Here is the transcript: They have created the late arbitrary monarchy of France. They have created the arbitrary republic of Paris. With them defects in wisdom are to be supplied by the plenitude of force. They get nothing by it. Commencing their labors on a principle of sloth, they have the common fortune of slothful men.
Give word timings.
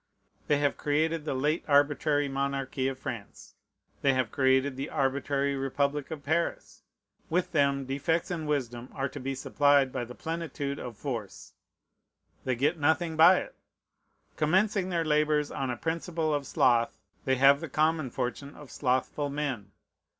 They 0.47 0.57
have 0.57 0.77
created 0.77 1.25
the 1.25 1.35
late 1.35 1.63
arbitrary 1.67 2.27
monarchy 2.27 2.87
of 2.87 2.97
France. 2.97 3.53
They 4.01 4.13
have 4.15 4.31
created 4.31 4.75
the 4.75 4.89
arbitrary 4.89 5.55
republic 5.55 6.09
of 6.09 6.23
Paris. 6.23 6.81
With 7.29 7.51
them 7.51 7.85
defects 7.85 8.31
in 8.31 8.47
wisdom 8.47 8.89
are 8.95 9.07
to 9.07 9.19
be 9.19 9.35
supplied 9.35 9.91
by 9.91 10.05
the 10.05 10.15
plenitude 10.15 10.79
of 10.79 10.97
force. 10.97 11.53
They 12.45 12.55
get 12.55 12.79
nothing 12.79 13.15
by 13.15 13.41
it. 13.41 13.53
Commencing 14.37 14.89
their 14.89 15.05
labors 15.05 15.51
on 15.51 15.69
a 15.69 15.77
principle 15.77 16.33
of 16.33 16.47
sloth, 16.47 16.97
they 17.25 17.35
have 17.35 17.59
the 17.61 17.69
common 17.69 18.09
fortune 18.09 18.55
of 18.55 18.71
slothful 18.71 19.29
men. 19.29 19.71